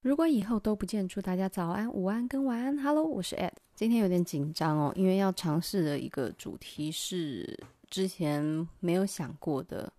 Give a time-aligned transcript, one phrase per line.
[0.00, 2.78] 如果以后都不见，祝大家早安、午安跟晚安。
[2.78, 7.58] Hello，我是 Ed，今天有点紧张哦，因为要尝试的一个主题是
[7.90, 9.92] 之前没有想过的。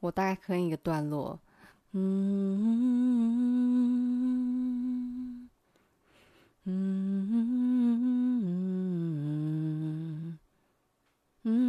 [0.00, 1.38] 我大概哼一个段落，
[1.92, 2.68] 嗯
[6.64, 7.30] 嗯
[10.24, 10.38] 嗯
[11.44, 11.60] 嗯，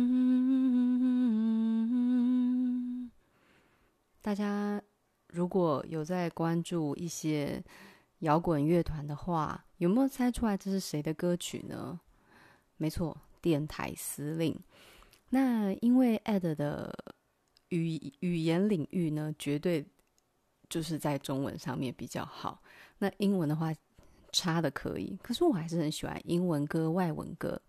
[4.23, 4.81] 大家。
[5.33, 7.61] 如果有在关注一些
[8.19, 11.99] 摇滚乐团的话，有没有猜出来这是谁的歌曲呢？
[12.77, 14.57] 没错，电台司令。
[15.29, 16.95] 那因为 Ed 的
[17.69, 19.83] 语语言领域呢，绝对
[20.69, 22.61] 就是在中文上面比较好。
[22.99, 23.73] 那英文的话，
[24.31, 25.17] 差的可以。
[25.23, 27.59] 可是我还是很喜欢英文歌、外文歌。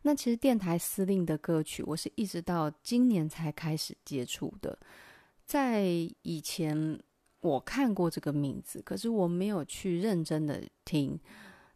[0.00, 4.78] 那其实电台司令的歌曲，我是一直到今年才开始接触的。
[5.46, 5.84] 在
[6.22, 7.00] 以前，
[7.40, 11.18] 我看过这个名字，可是我没有去认真的听。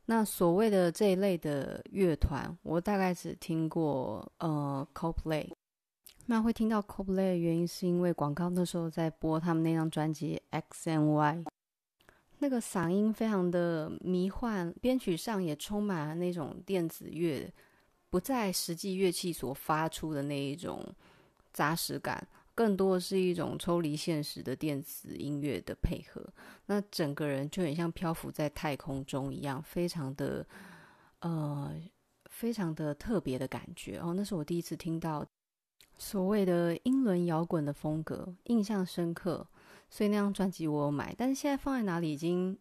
[0.07, 5.49] 那所谓的这一类的乐团，我大概只听过呃 Coldplay。
[6.27, 11.37] 那会听到 Coldplay 的原因，是因为广告那时候在播他们那张专辑《X and Y》，
[12.39, 17.53] 那个嗓音非常的迷幻，编曲上也充满了那种电子乐，
[18.11, 20.85] 不在实际乐器所发出的那一种
[21.53, 22.27] 扎实感。
[22.55, 26.23] 更多的是一种抽离现实的电子音乐的配合，
[26.67, 30.47] 那整个人就很像漂浮在太空中一样，非常的
[31.21, 31.75] 呃，
[32.27, 34.13] 非常的特别的感觉哦。
[34.15, 35.27] 那是我第一次听到
[35.97, 39.47] 所谓的英伦摇滚的风格，印象深刻。
[39.89, 42.59] 所以那张专辑我有买，但是现在放在哪里已经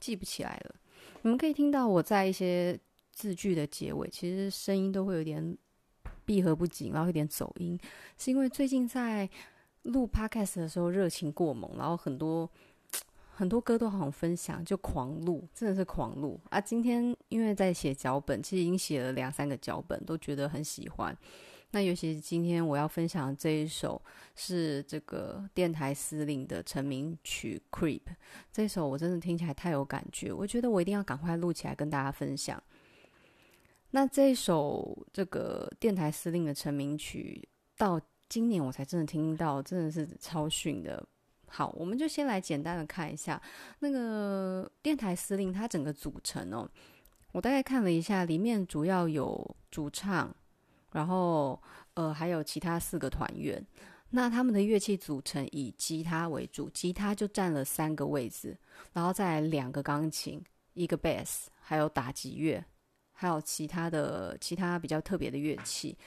[0.00, 0.74] 记不起来了。
[1.22, 2.78] 你们可以听到我在一些
[3.12, 5.56] 字句的结尾，其实声音都会有点。
[6.28, 7.80] 闭合不紧，然后有点走音，
[8.18, 9.26] 是因为最近在
[9.84, 12.46] 录 podcast 的时候热情过猛，然后很多
[13.30, 16.60] 很多歌都好像分享，就狂录，真的是狂录啊！
[16.60, 21.16] 今天因为在写脚本，其实已经写了两三个脚本，都觉得很喜欢。
[21.70, 24.02] 那尤其是今天我要分享的这一首
[24.36, 28.00] 是这个电台司令的成名曲《Creep》，
[28.52, 32.62] 这首我真的听起来太有感觉，我觉得我一定要赶快录起来跟大家分享。
[33.90, 41.02] 那这首这个电台司令的成名曲，到今年我才真的听到，真的是超逊的。
[41.46, 43.40] 好，我们就先来简单的看一下
[43.78, 46.68] 那个电台司令它整个组成哦。
[47.32, 50.34] 我大概看了一下，里面主要有主唱，
[50.92, 51.58] 然后
[51.94, 53.64] 呃还有其他四个团员。
[54.10, 58.56] 那他们的乐器组成以吉他为主，吉他就占了三个位置，
[58.92, 60.42] 然后再来两个钢琴，
[60.74, 62.62] 一个 bass，还有打击乐。
[63.20, 65.98] 还有其他的其他比较特别的乐器，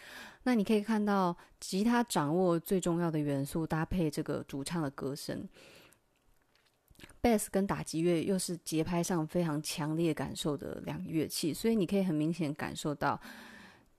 [0.44, 5.46] 那你可以看到吉他掌握最重要的元素，搭配这个主唱的歌声
[7.22, 13.20] ，bass 跟打击乐又是节拍上非常强烈感受的两个乐器，所以你可以很明显感受到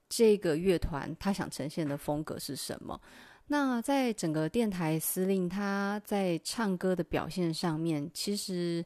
[0.09, 2.99] 这个乐团他想呈现的风格是什么。
[3.45, 8.83] 那在整个电台司令他在唱歌的表现上面，其实。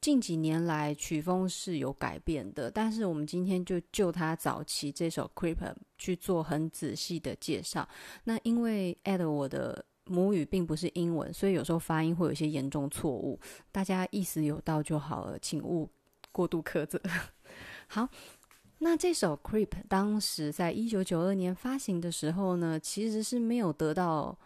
[0.00, 5.56] 近几年来曲风是有改变的，但是我们今天就就他早期这首《Creep》
[5.98, 7.86] 去做很仔细的介绍。
[8.24, 13.38] 那因为 Ad 我的母语并不是英文，所以有时候发音会有一些严重错误，
[13.70, 15.88] 大家意思有到就好了，请勿
[16.32, 16.98] 过度苛责。
[17.86, 18.08] 好，
[18.78, 24.38] 那这首《Creep》当时在一九九二年发行的时候呢，其实是没有得到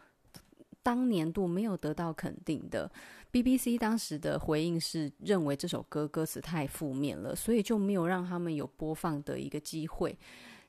[0.85, 2.89] 当年度没有得到肯定的。
[3.33, 10.17] BBC 当时的回应是认为这首歌歌词太负面了，所以就没有让他们有播放的一个机会。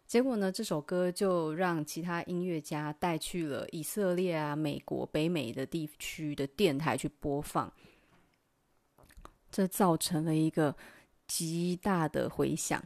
[0.08, 7.72] 结果呢，这首歌就让其他音乐家带去了以色列啊、美国、北美的地区的电台去播放，
[9.52, 10.76] 这造成了一个
[11.28, 12.84] 极大的回响。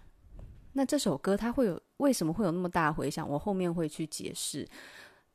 [0.74, 3.28] 那这首歌它会有为什么会有那么大回响？
[3.30, 4.68] 我后面会去解释。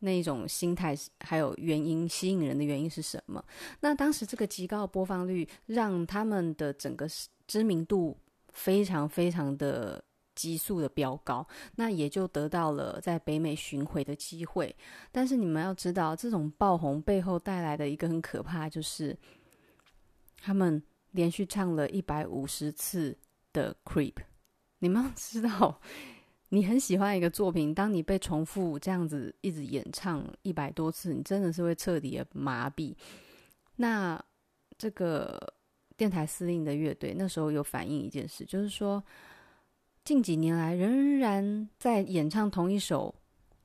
[0.04, 3.42] 那种心态，还有原因吸引人的原因是什么？
[3.81, 7.08] 那当时这个极高的播放率，让他们的整个
[7.46, 8.14] 知名度
[8.52, 11.46] 非常非常的急速的飙高，
[11.76, 14.76] 那也就得到了在北美巡回的机会。
[15.11, 19.17] 但是你们要知道，这种爆红背后带来的一个很可怕，就是
[20.43, 20.82] 他们
[21.12, 23.17] 连续唱了一百五十次
[23.55, 24.12] 的《Creep》，
[24.81, 25.81] 你们要知道。
[26.54, 32.94] 你很喜欢一个作品，当你被重复这样子一直演唱一百多次，你真的是会彻底的麻痹。
[33.74, 34.24] 那
[34.78, 35.52] 这个
[35.96, 39.02] 电台司令的乐队那时候有反映一件事，就是说
[40.04, 43.12] 近几年来仍然在演唱同一首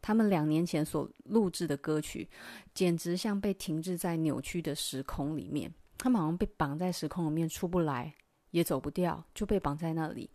[0.01, 2.27] 他们两年前所录制的歌曲，
[2.73, 5.71] 简直像被停滞在扭曲的时空里面。
[5.95, 8.11] 他们好像被绑在时空里面出不来，
[8.49, 10.27] 也走不掉，就被绑在那里。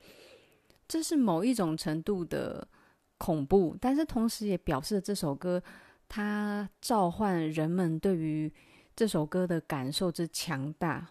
[0.87, 2.67] 这是某一种程度的
[3.19, 5.63] 恐怖，但是同时也表示这首歌
[6.09, 8.53] 它召唤人们对于
[8.95, 11.09] 这首歌的感受之强大。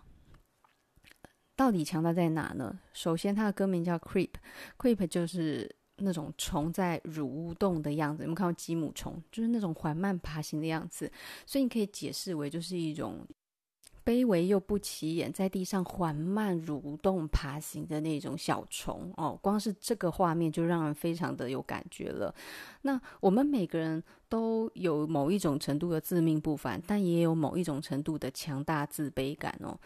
[1.55, 2.79] 到底强大在哪呢？
[2.93, 8.23] 首先，它的歌名叫 Creep，Creep 就是那种虫在蠕动的样子。
[8.23, 9.21] 有没有看过吉姆虫？
[9.31, 11.11] 就是那种缓慢爬行的样子。
[11.45, 13.25] 所以你可以解释为就是一种
[14.05, 19.37] 卑微又不起眼，在地上缓慢蠕动爬行的那种小虫哦。
[19.41, 22.33] 光是这个画面就让人非常的有感觉了。
[22.81, 29.79] 那我们每个人都有某一种程度的自命不凡，但也有某一种程度的强大自卑感哦。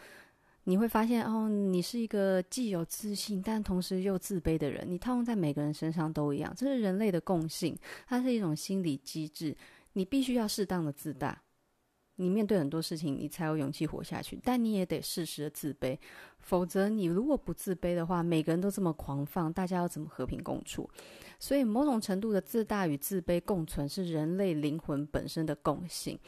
[0.64, 4.84] 你会发现哦，你是一个既有自信但同时又自卑的人。
[4.86, 7.74] 你套用在每个人身上都一样，这是人类的共性，
[8.06, 9.56] 它是一种心理机制。
[9.94, 11.42] 你必须要适当的自大，
[12.18, 14.38] 你面对很多事情，你才有勇气活下去。
[14.44, 15.98] 但你也得适时的自卑，
[16.40, 20.88] 否则你如果不自卑的话，每个人都这么狂放，大家要怎么和平共处？
[21.38, 26.18] 所以，某种程度的自大与自卑共存是人类灵魂本身的共性。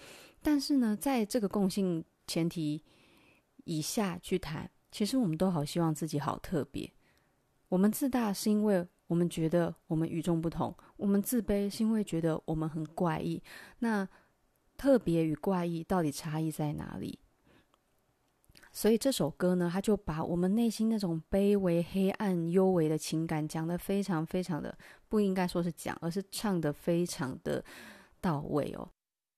[0.40, 2.82] 但是呢，在这个共性前提。
[3.64, 6.90] 以下去谈，其实我们都好希望自己好特别。
[7.68, 13.40] 我们自大是因为我们觉得我们与众不同；我们自卑是因为觉得我们很怪异。
[13.78, 14.08] 那
[14.80, 17.18] 特别与怪异到底差异在哪里？
[18.72, 24.74] 所以这首歌呢，它就把我们内心那种卑微、黑暗、幽微的情感讲得非常非常的，
[25.06, 27.62] 不应该说是讲，而是唱得非常的
[28.22, 28.88] 到位哦。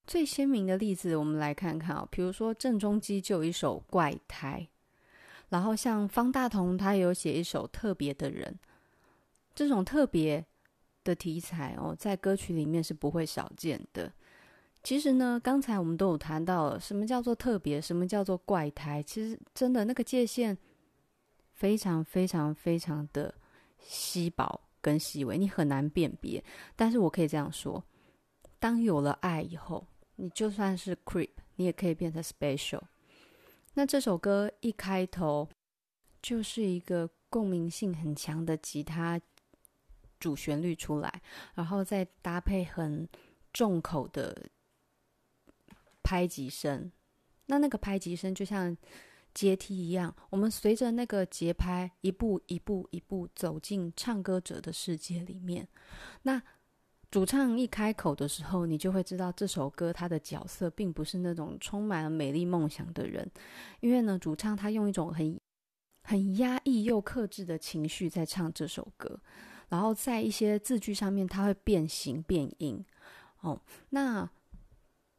[0.07, 4.69] 最鲜明的例子，我们来看看啊，比如说郑中基就有一首《怪胎》，
[5.49, 8.61] 然后像方大同，他有写一首《特别的人》，
[9.57, 10.47] 这种特别
[11.03, 14.13] 的题材哦，在歌曲里面是不会少见的。
[14.83, 20.57] 其实呢，刚才我们都有谈到，什么叫做特别，什么叫做怪胎，其实真的那个界限
[21.53, 23.35] 非常非常非常的
[23.79, 26.43] 稀薄跟细微，你很难辨别。
[26.75, 27.85] 但是我可以这样说，
[28.59, 29.87] 当有了爱以后。
[30.17, 32.83] 你就算是 creep，你也可以变成 special。
[33.73, 35.49] 那这首歌一开头
[36.21, 39.21] 就是一个共鸣性很强的吉他
[40.21, 41.23] 主旋律出来，
[41.55, 43.09] 然后再搭配很
[43.55, 44.37] 重口的
[46.13, 46.93] 拍击声。
[47.47, 48.77] 那那个拍击声就像
[49.33, 55.67] 阶梯一样，我们随着那个节拍一步一步一步走进唱歌者的世界里面。
[56.25, 56.43] 那
[57.11, 63.27] 主唱一开口的时候，你就会知道这首歌他的角色并不是那种充满了美丽梦想的人，
[63.81, 65.41] 因为呢，主唱他用一种很
[66.03, 69.19] 很压抑又克制的情绪在唱这首歌，
[69.71, 72.85] 然后在一些字句上面他会变形变音。
[73.41, 74.31] 哦，那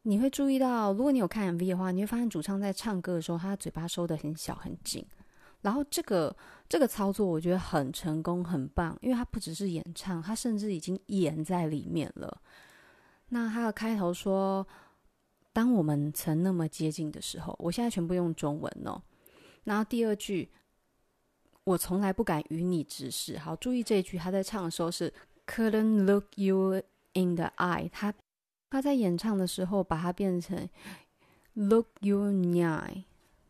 [0.06, 5.04] 你会注意到，如果你有看 MV 的话，你会发现主唱在唱歌的时候，他的嘴巴收得很小很紧。
[5.62, 6.36] 然后这个
[6.68, 12.42] 这个操作我觉得很成功，很棒，因为它不只是演唱，它甚至已经演在里面了。
[13.30, 14.66] 那它的开头说
[15.54, 19.00] ：“当我们曾那么接近的时候”，我现在全部用中文哦。
[19.64, 20.50] 然后第二句
[21.64, 25.10] ：“我从来不敢与你直视。”好，注意这一句，他在唱的时候是
[25.46, 26.82] “couldn't look you
[27.14, 28.12] in the eye”，他
[28.74, 30.68] 他在演唱的时候把它变成
[31.52, 33.04] “look you nine。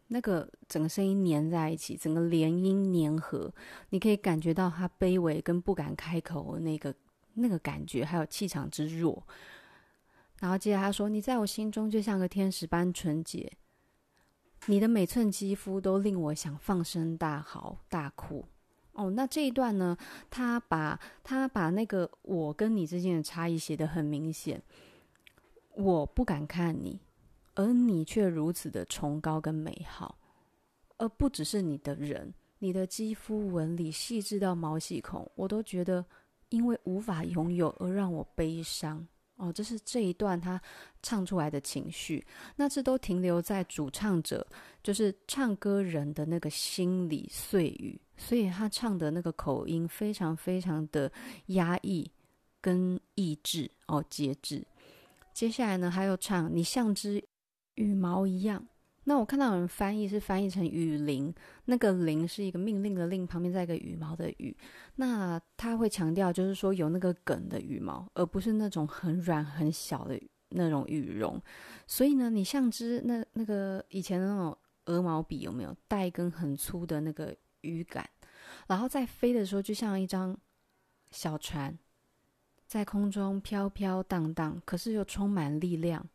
[0.08, 3.50] 那个整个声音粘在一起，整个连音粘合，
[3.88, 6.94] 你可以感觉到他卑微跟不敢开口那个
[7.32, 9.26] 那个感觉，还有气场之弱。
[10.40, 13.50] 然后接着他说：“你在我心中就像个天使般纯洁，
[14.66, 18.44] 你的每寸肌肤都令我想放声大嚎大哭。”
[18.92, 19.96] 哦，那这一段呢，
[20.28, 24.62] 他把他把那个我跟你之间的差异写得很明显，
[25.74, 27.00] 我不敢看你。
[27.56, 30.18] 而你却如此的崇高跟美好，
[30.96, 36.04] 而不只是你的人，你的肌肤纹理细致到毛细孔，我都觉得
[36.48, 39.06] 因为无法拥有而让我悲伤。
[39.36, 40.60] 哦，这是这一段他
[41.00, 42.26] 唱出来的情绪，
[42.56, 44.44] 那这都停留在主唱者，
[44.82, 51.10] 就是唱歌人的那个心理碎语，所以他唱的那个口音非常非常的
[51.46, 52.10] 压抑
[52.60, 54.66] 跟抑制哦，节制。
[55.34, 57.22] 接下来呢，还有唱你像只。
[57.76, 58.64] 羽毛一样，
[59.02, 64.56] 那我看到有人翻译是翻译成羽铃，那个林是一个命令的令，旁边再一个羽毛的羽。
[64.94, 70.16] 那他会强调，就是说有那个梗的羽毛，而不是那种很软很小的
[70.50, 71.42] 那种羽绒。
[71.88, 78.08] 所以呢，你像只那那个以前的那种鹅毛笔，有没有带一根很粗的那个羽杆？
[78.68, 80.38] 然后在飞的时候，就像一张
[81.10, 81.76] 小船，
[82.66, 86.06] 在空中飘飘荡荡，可是又充满力量。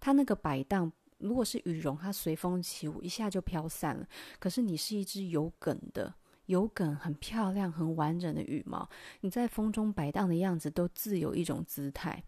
[0.00, 0.92] 它那个摆荡。
[1.18, 4.04] 如果是羽绒，它随风起舞，一下就飘散了。
[4.40, 6.12] 可是你是一只有梗的、
[6.46, 8.88] 有梗、很漂亮、很完整的羽毛，
[9.20, 12.24] 你在风中摆荡的样子都自有一种姿态。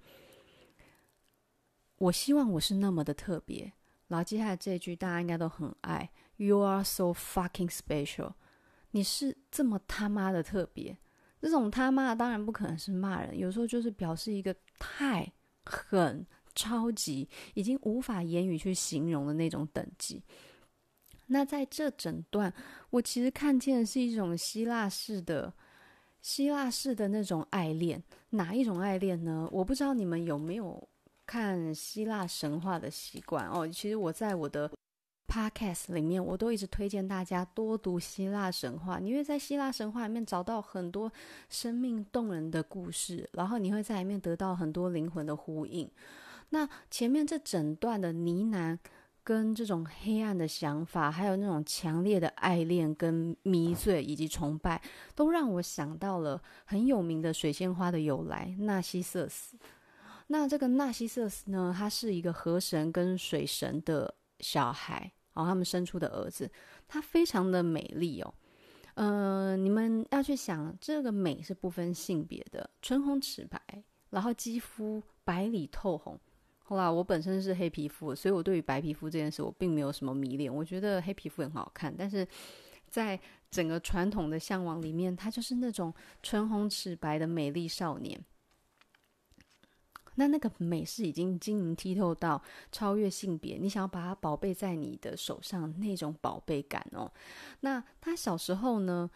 [1.96, 3.72] 我希望我是那么的特别。
[4.06, 8.34] 然后接下来这句大家应该都很爱，You are so fucking special。
[8.92, 10.96] 你是这么他妈的特别。
[11.44, 15.30] 这种他妈当然不可能是骂人，有时候就是表示一个太
[15.66, 20.22] 很超级，已经无法言语去形容的那种等级。
[21.26, 22.50] 那在这整段，
[22.88, 25.52] 我其实看见的是一种希腊式的
[26.22, 28.02] 希腊式的那种爱恋。
[28.30, 29.46] 哪一种爱恋呢？
[29.52, 30.88] 我不知道你们有没有
[31.26, 33.68] 看希腊神话的习惯哦。
[33.68, 34.70] 其实我在我的。
[35.34, 41.10] Podcast 里面，我都一直推荐大家多读希腊神话，你会在希腊神话里面找到很多
[41.50, 45.90] 生命动人的故事，然后你会在里面得到很多灵魂的呼应。
[46.50, 48.78] 那前面这整段的呢喃，
[49.24, 54.80] 跟这种黑暗的想法，还有那种强烈的爱恋、跟迷醉以及崇拜，
[55.16, 59.56] 都让我想到了很有名的水仙花的由来——纳西瑟斯。
[60.28, 65.10] 那这个纳西瑟斯呢，他是一个河神跟水神的小孩。
[65.34, 66.50] 然后他们生出的儿子，
[66.88, 68.34] 他非常的美丽哦。
[68.94, 73.60] 嗯、你们要去想，这个美是不分性别的，唇红齿白，
[74.10, 76.18] 然后肌肤白里透红。
[76.62, 80.54] 后来我本身是黑皮肤，所以我对于白皮肤这件事我并没有什么迷恋。
[80.54, 82.26] 我觉得黑皮肤很好看，但是
[82.88, 88.18] 在整个传统的向往里面，他就是那种唇红齿白的美丽少年。
[90.16, 92.40] 那那个美是已经晶莹剔透到
[92.71, 97.11] 超越性别，你想要把它宝贝在你的手上那种宝贝感哦。
[97.61, 99.11] 那他小时候呢，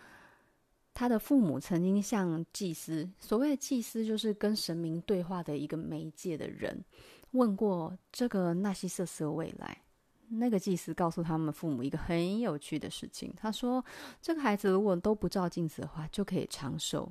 [0.92, 6.84] 他的父母曾经向祭司，所谓的祭司就是跟神明对话的一个媒介的人，
[7.32, 9.82] 问过这个纳西瑟斯的未来。
[10.30, 13.82] 那个祭司告诉他们父母一个很有趣的事情，他说
[14.20, 17.10] 这个孩子如果都不照镜子的话，就可以长寿。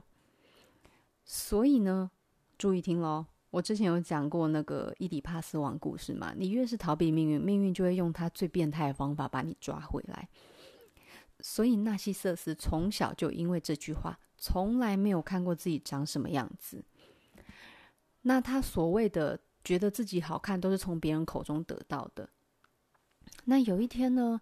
[1.25, 2.11] 所以呢，
[2.59, 3.25] 注意听喽。
[3.49, 10.27] 我之前有讲过那个伊底帕斯王故事嘛，你越是逃避命运，命运就会用他最变态的方法把你抓回来。
[11.39, 16.83] 所以纳西瑟斯从小就因为这句话，从来没有看过自己长什么样子。
[18.23, 22.29] 那他所谓的觉得自己好看，都是从别人口中得到的。
[23.45, 24.41] 那有一天呢，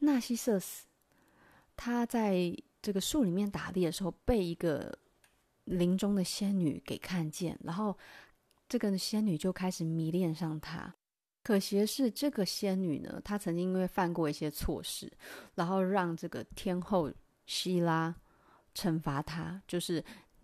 [0.00, 0.86] 纳西瑟斯
[1.74, 4.98] 他在这个树里面打猎的时候，被一个
[5.64, 7.96] 林中的仙女给看见，然后。
[8.68, 10.94] 这个仙女就开始迷恋上他，
[11.42, 15.12] 可惜的是，这个仙女呢，她曾经因为犯过一些错事，
[15.54, 17.12] 然后让这个天后
[17.46, 18.14] 希拉
[18.74, 20.02] 惩罚她，就是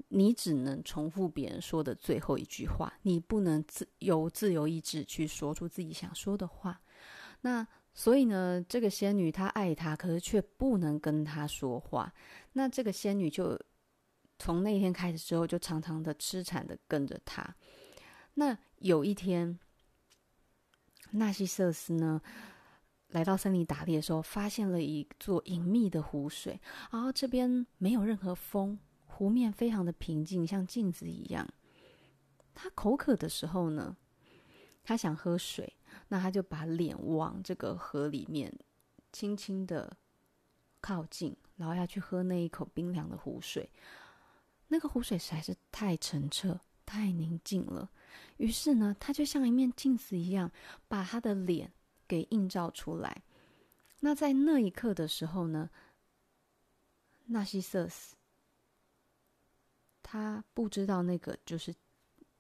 [0.09, 6.81] 你只能重复别人说的最后一句话，你不能自由自由意志去说出自己想说的话。
[7.41, 12.13] 那所以呢，这个仙女她爱他，可是却不能跟他说话。
[12.53, 13.59] 那这个仙女就
[14.39, 17.57] 从那天开始之后，就常常的痴缠的跟着他。
[18.41, 19.59] 那有一天，
[21.11, 22.23] 纳西瑟斯呢，
[23.09, 26.59] 来到森林打猎的时候，发现了一座隐秘的湖水，
[26.91, 31.47] 然后这边没有任何风，湖面非常的平静，像镜子一样。
[32.55, 33.95] 他口渴的时候呢，
[34.83, 35.77] 他想喝水，
[36.09, 38.51] 那他就把脸往这个河里面
[39.13, 39.95] 轻轻的
[40.81, 43.71] 靠近，然后要去喝那一口冰凉的湖水。
[44.69, 47.91] 那个湖水实在是太澄澈、太宁静了。
[48.39, 50.51] 于是呢，他就像一面镜子一样，
[50.89, 51.73] 把他的脸
[52.09, 53.23] 给映照出来。
[54.01, 55.69] 那在那一刻的时候呢，
[57.27, 58.17] 纳西瑟斯
[60.03, 61.75] 他不知道那个就是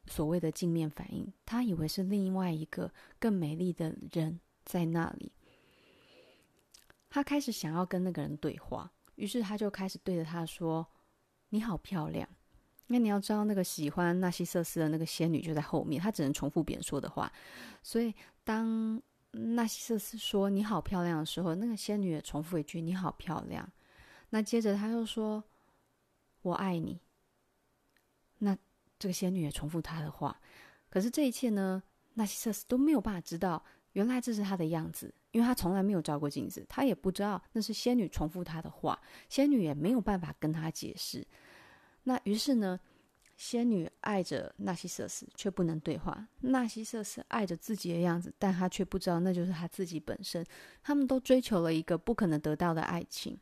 [0.06, 5.30] 所谓的镜面反应，他以为是另外一个更美丽的人在那里。
[7.08, 10.86] 他开始想要跟那个人对话，于是他就开始对着他说
[11.50, 12.28] ：“你好漂亮。”
[12.92, 17.32] 那你要知道，那个喜欢纳西瑟斯的那个仙女就在后面，她只能重复别人说的话。
[17.84, 23.70] 所以当纳西瑟斯说“你好漂亮”的时候，那个仙女也重复一句“你好漂亮”。
[24.30, 25.44] 那接着他又说
[26.42, 26.98] “我爱你”。
[28.42, 28.58] 那
[28.98, 30.40] 这个仙女也重复他的话。
[30.88, 31.80] 可是这一切呢，
[32.14, 41.24] 纳西瑟斯都没有办法知道，原来这是他的样子，因为他从来没有照过镜子，他也不知道那是仙女重复他的话，仙女也没有办法跟他解释。
[42.04, 42.78] 那于是呢，
[43.36, 50.44] 仙女爱着纳西瑟斯，却不能对话；纳西瑟斯爱着自己的样子，但他却不知道那就是他自己本身。
[50.82, 53.38] 他们都追求了一个不可能得到的爱情。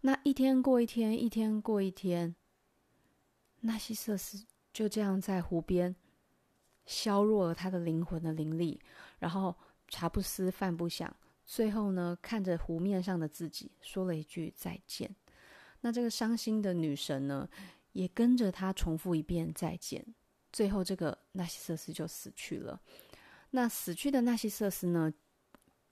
[0.00, 2.34] 那一天过一天，一天过一天，
[3.60, 5.94] 纳西瑟斯就这样在湖边
[6.86, 8.80] 削弱了他的灵魂的灵力，
[9.18, 9.54] 然后
[9.88, 15.14] 茶不思饭不想，最后呢，看着湖面上的自己，说了一句再见。
[15.80, 17.48] 那这个伤心的女神呢，
[17.92, 20.04] 也跟着他重复一遍再见。
[20.52, 22.80] 最后，这个纳西瑟斯就死去了。
[23.50, 25.12] 那死去的纳西瑟斯呢，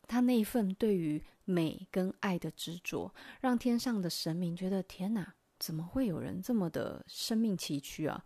[0.07, 8.25] 他那一份对于美跟爱的执着，让天上的神明觉得：天哪，怎么会有人这么的生命崎岖啊？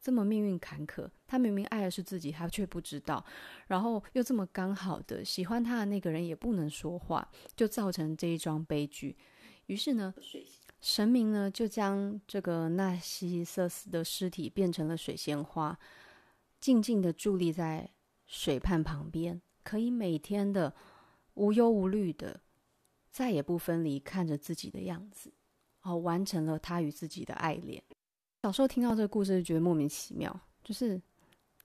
[0.00, 3.24] 这么命运坎坷，他明明爱的是自己，他却不知道，
[3.68, 9.16] 然后又这么刚好的喜欢他的那个人也不能说话，就造成这一桩悲剧。
[9.66, 10.12] 于是呢，
[10.82, 15.78] 神明呢就将这个纳西瑟斯的尸体变成了水仙花，
[16.60, 17.88] 静静的伫立在
[18.26, 20.74] 水畔旁边，可以每天的
[21.34, 22.40] 无忧无虑的，
[23.12, 25.32] 再也不分离，看着自己的样子，
[25.82, 27.80] 哦，完成了他与自己的爱恋。
[28.42, 31.00] 小时候听到这个故事就觉得莫名其妙，就是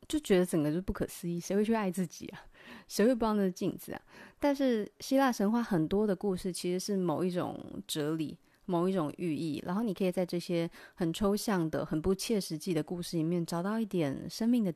[0.07, 2.45] 就觉得整个就不可思议，谁会去爱自己啊？
[2.87, 4.01] 谁会帮着镜子啊？
[4.39, 14.71] 但是希腊神话很多的故事其实是某一种哲理、某一种寓意，然后你可以在这些很抽象的、很不切实际的故事里面找到一点生命的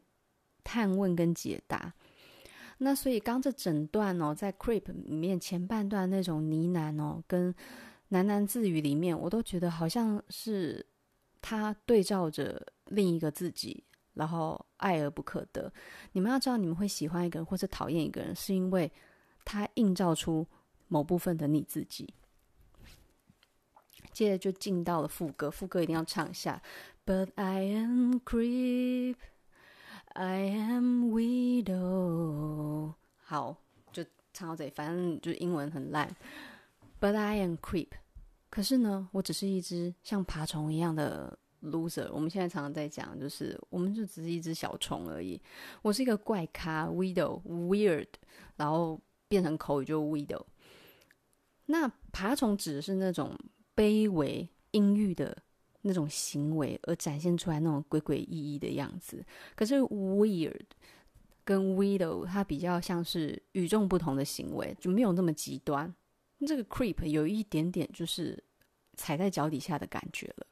[0.64, 1.94] 探问跟解答。
[2.80, 7.54] 那所以刚这整段哦，在 Creep 里面前半段那种呢喃哦，跟
[8.10, 10.84] 喃喃自语里面，我都觉得好像是。
[11.44, 13.84] 他对照着另一个自己，
[14.14, 15.74] 然后爱而不可得。
[16.12, 18.92] 你们要知道，你们会喜欢一个人或者讨厌一个人，是因为
[19.44, 20.46] 他映照出
[20.88, 22.14] 某部分的你自己。
[24.12, 26.62] 接着就进到了副歌，副歌一定要唱一下。
[27.06, 29.16] But I am creep,
[30.14, 32.94] I am widow。
[33.24, 33.58] 好，
[33.92, 34.04] 就
[34.34, 36.16] 唱到这里，反正就英文很烂。
[37.00, 37.90] But I am creep。
[38.50, 42.10] 可是呢，我只是一只像爬虫一样的 loser。
[42.12, 45.42] 我们现在常常在讲，就是我们就只是一只小虫而已。
[45.82, 48.08] 我是一个怪咖，widow weird，
[48.58, 50.44] 然后变成口语就 widow。
[51.68, 53.34] 那爬虫指的是那种
[53.82, 55.36] 卑微、阴郁的
[55.82, 59.26] 那种行为，而展现出来那种诡诡异异的样子。
[59.56, 60.62] 可是 weird
[61.44, 65.92] 跟 widow 它比较像是与众不同的行为，就没有那么极端。
[66.46, 68.44] 这个 creep 有一点点就是
[68.96, 70.46] 踩在脚底下的感觉了。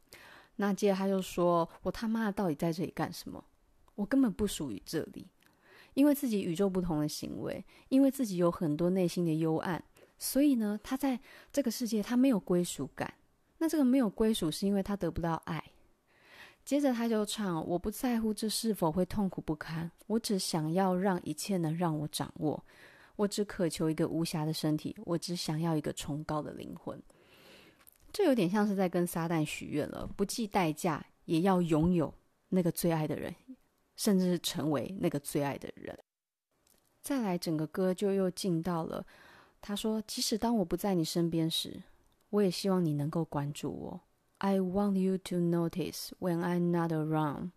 [0.56, 3.46] 那接着他就说：“我他妈的到底在这里干什么？
[3.94, 5.28] 我根本不属于这里。
[5.94, 9.84] 因为自己与众不同的行为，因为自己有很多内心的幽暗，
[10.18, 11.20] 所以呢，他在
[11.52, 13.14] 这个世界他没有归属感。
[13.60, 15.64] 那这个没有归属是因为他得不到爱。
[16.66, 22.66] 接着他就唱：我不在乎这是否会痛苦不堪，我只想要让一切能让我掌握。”
[23.20, 26.98] 我只渴求一个无瑕的身体，我只想要一个崇高的灵魂。
[28.14, 32.14] 这有点像是在跟撒旦许愿了，不计代价也要拥有
[32.48, 33.36] 那个最爱的人，
[33.98, 36.00] 甚至是成为那个最爱的人。
[37.02, 39.06] 再来，整个歌就又进到了，
[39.60, 41.84] 他说：“即使当我不在你身边时，
[42.30, 44.02] 我也希望你能够关注我。
[44.38, 47.52] I want you to notice when I'm not around.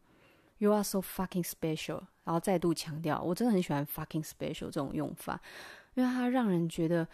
[0.59, 5.41] You are so fucking special.” 然后再度强调，我真的很喜欢 fucking special 这种用法，
[5.95, 7.09] 因为它让人觉得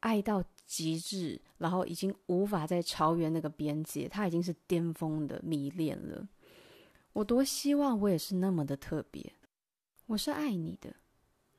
[0.00, 6.28] 爱到极致，然后已经无法再超越那个边界，它已经是巅峰的迷恋了。
[7.14, 9.32] 我多希望我也是那么的特别，
[10.06, 10.94] 我是爱你的，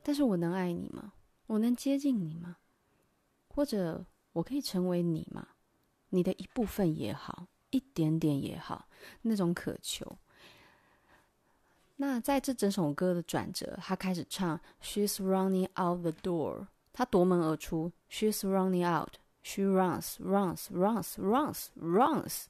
[0.01, 1.13] 但是我能爱你吗？
[1.47, 2.57] 我能接近你吗？
[3.49, 4.05] 或者
[4.39, 5.45] 我可以成为你吗？
[6.09, 8.87] 你的一部分也好，一点点也好，
[9.21, 10.17] 那种渴求。
[11.97, 17.91] 那在这整首歌的转折，他开始唱 "She's running out the door"，他夺门而出。
[18.09, 22.45] "She's running out, she runs, runs, runs, runs, runs."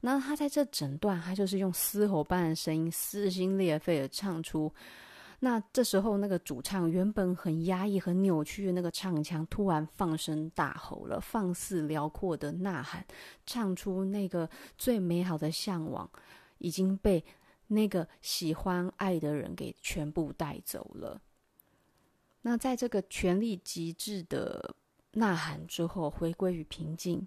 [0.00, 4.72] 那他在这整段，他就是用嘶吼般的声音，撕心裂肺的唱出。
[5.40, 13.06] 那这时候，那个主唱原本很压抑、很扭曲的那个唱腔，突然放声大吼了，放肆辽阔的呐喊，
[13.44, 16.10] 唱出那个最美好的向往
[16.58, 17.24] 已经被。
[17.68, 21.20] 那个喜欢爱的人给全部带走了。
[22.42, 24.76] 那在这个权力极致的
[25.14, 27.26] 呐喊之后，回归于平静，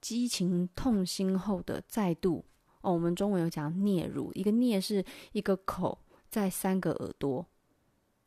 [0.00, 2.44] 激情痛心后的再度
[2.80, 5.96] 哦，我们中文有讲嗫嚅，一个嗫是一个口
[6.34, 7.46] 在三个耳朵，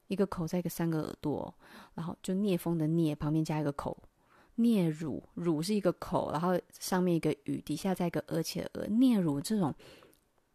[0.08, 1.54] 一个口在一个三个耳朵，
[1.94, 4.02] 然后就聂风的聂旁边加一个口，
[4.56, 9.76] 聂乳，乳是一个口，然后上面一个雨，底下再一个而且而聂乳这种。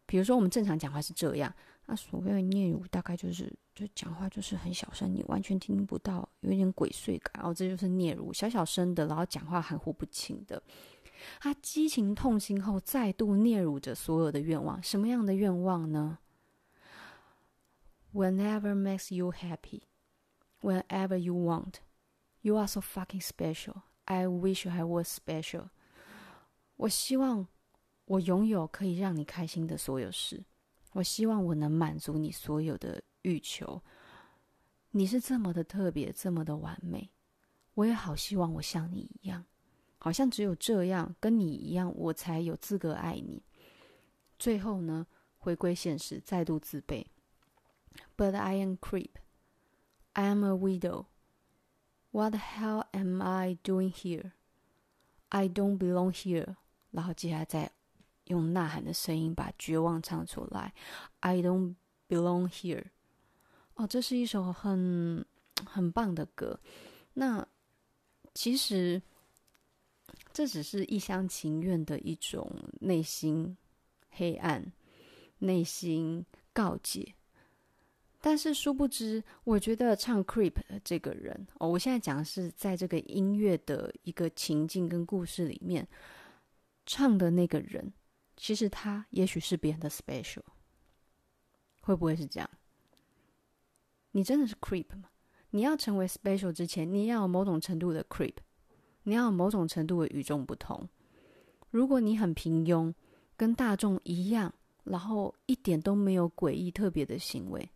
[0.07, 1.53] 比如说，我们正常讲话是这样，
[1.85, 10.59] 那所谓的聂乳，大概就是就讲话就是很小声，你完全听不到，有一点鬼祟感，然后这就是聂乳，小小声的，然后讲话含糊不清的。
[11.39, 16.17] 他激情痛心后，再度嗫乳着所有的愿望，什么样的愿望呢
[18.13, 21.75] ？Whenever makes you happy，whenever you want.
[22.41, 23.83] You are so fucking special.
[24.05, 25.69] I wish I was special.
[26.75, 27.47] 我希望
[28.05, 30.43] 我拥有可以让你开心的所有事。
[30.91, 33.81] 我希望我能满足你所有的欲求。
[34.91, 37.09] 你是这么的特别，这么的完美。
[37.73, 39.45] 我也好希望我像你一样，
[39.97, 43.41] 好像只有这样跟你一样，我才有资格爱你。
[44.37, 47.05] 最后呢，回归现实，再度自卑。
[48.15, 49.17] But I am creep.
[50.13, 51.07] I am a widow.
[52.11, 54.33] What the hell am I doing here?
[55.29, 56.55] I don't belong here.
[56.91, 57.71] 然后接下来再
[58.25, 60.73] 用呐喊的声音把绝望唱出来。
[61.21, 61.75] I don't
[62.07, 62.85] belong here。
[63.73, 65.25] 哦，这是一首很
[65.65, 66.59] 很棒的歌。
[67.13, 67.47] 那
[68.35, 69.01] 其实
[70.31, 72.47] 这只是一厢情愿的一种
[72.81, 73.57] 内心
[74.11, 74.71] 黑暗、
[75.39, 77.15] 内心告解。
[78.25, 85.85] 但是殊不知，我觉得唱《Creep》的这个人哦，我现在讲的是在这个音乐的一个情境跟故事里面
[86.85, 87.91] 唱的那个人，
[88.37, 90.39] 其实他也许是别人的 special，
[91.81, 92.49] 会不会是这样？
[94.11, 95.09] 你真的是 Creep 吗？
[95.49, 98.35] 你要成为 special 之前，你要有某种程度的 Creep，
[99.03, 100.87] 你要有某种程度的与众不同。
[101.71, 102.93] 如果你很平庸，
[103.35, 104.53] 跟大众一样，
[104.85, 107.69] 然后一点都没有诡异特别的行为。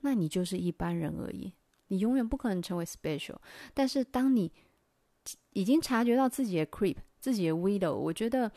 [0.00, 1.52] 那你就是一般人而已，
[1.88, 3.36] 你永远不可能成为 special。
[3.74, 4.50] 但是当你
[5.52, 8.50] 已经察觉到自己的 creep、自己的 widow，我觉得，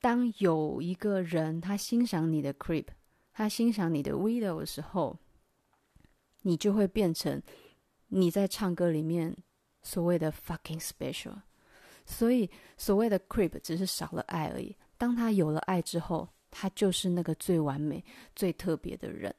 [0.00, 2.86] 当有一个人他欣赏你的 creep，
[3.32, 5.18] 他欣赏你的 widow 的时候，
[6.42, 7.40] 你就会变成
[8.08, 9.36] 你在唱歌里面
[9.82, 11.42] 所谓的 fucking special。
[12.06, 14.74] 所以所谓的 creep 只是少了爱而已。
[14.98, 19.32] 当他有了爱之后，他就是那个最完美、最特别的人。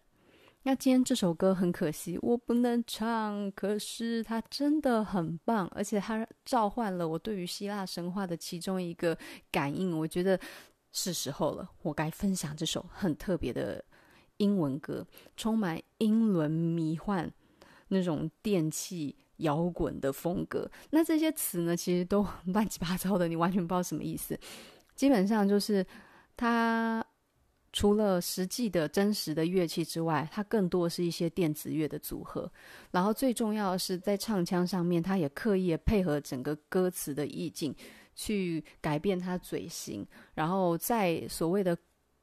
[0.63, 3.52] 那今天这首歌很可惜，我不能唱。
[3.54, 9.17] 可是它真的很棒，而且它召唤了我对于希腊神话的其中一个
[9.52, 9.97] 感应。
[9.97, 10.39] 我觉得
[10.91, 13.84] 是时候了，我该分享这首很特别的
[14.38, 17.32] 英文歌，充满英伦迷幻
[17.88, 20.69] 那种电器摇滚的风格。
[20.91, 24.39] 那这些词呢，其实都乱七八糟的，你完全不知道什么意思。
[24.95, 25.84] 基本上就是
[26.38, 27.04] 它。
[27.74, 32.52] 除了实际的真实的乐器之外，它更多是一些电子乐的组合。
[32.92, 37.74] 然后最重要的是，在唱腔上面，它也刻意配合整个歌词的意境，
[38.14, 40.06] 去改变它嘴型。
[40.34, 41.78] 然后在所谓的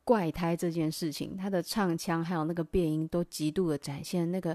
[0.05, 4.55] 怪胎这件事情，它的唱腔还有那个变音，都极度的展现那个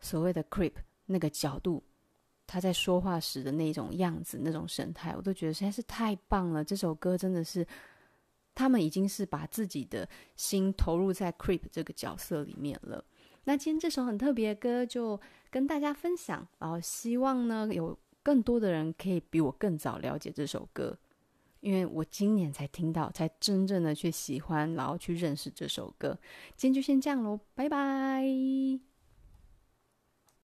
[0.00, 0.74] 所谓的 creep
[1.06, 1.82] 那个角度，
[2.46, 6.62] 他在说话时的那种样子、那种神态，我都觉得实在是太棒了。
[6.62, 7.66] 这首歌真的是。
[8.54, 13.04] 他们已经是把自己的心投入在 Creep 这个角色里面了。
[13.44, 20.96] 那今天这首很特别的歌就跟大家分享，然后希望呢有更多的人可以比我更早了解这首歌，
[21.60, 26.18] 因为我今年才听到，才真正的去喜欢，然后去认识这首歌。
[26.56, 28.93] 今天就先这样喽，拜拜。